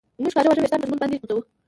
مونږ 0.21 0.31
کاږه 0.35 0.47
واږه 0.49 0.61
وېښتان 0.63 0.79
په 0.81 0.87
ږمونځ 0.87 1.01
باندي 1.01 1.15
ږمنځوو 1.19 1.41